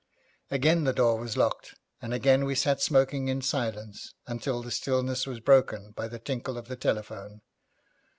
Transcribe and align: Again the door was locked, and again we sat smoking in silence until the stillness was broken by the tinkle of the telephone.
Again 0.49 0.85
the 0.85 0.93
door 0.93 1.17
was 1.19 1.37
locked, 1.37 1.75
and 2.01 2.11
again 2.11 2.45
we 2.45 2.55
sat 2.55 2.81
smoking 2.81 3.27
in 3.27 3.43
silence 3.43 4.15
until 4.25 4.63
the 4.63 4.71
stillness 4.71 5.27
was 5.27 5.39
broken 5.41 5.91
by 5.91 6.07
the 6.07 6.17
tinkle 6.17 6.57
of 6.57 6.67
the 6.69 6.75
telephone. 6.75 7.41